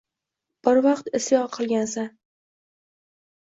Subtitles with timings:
[0.67, 2.09] Bir vaqt isyon qilgansan.